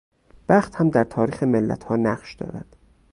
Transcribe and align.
بخت 0.49 0.75
هم 0.75 0.89
در 0.89 1.03
تاریخ 1.03 1.43
ملتها 1.43 1.95
نقش 1.95 2.33
دارد. 2.35 2.75